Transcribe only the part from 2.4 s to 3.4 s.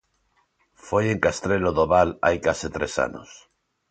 case tres anos.